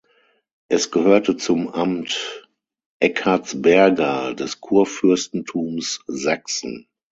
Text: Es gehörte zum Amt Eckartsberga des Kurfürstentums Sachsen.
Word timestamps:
Es 0.67 0.89
gehörte 0.89 1.37
zum 1.37 1.67
Amt 1.69 2.43
Eckartsberga 2.99 4.33
des 4.33 4.59
Kurfürstentums 4.59 6.03
Sachsen. 6.07 6.87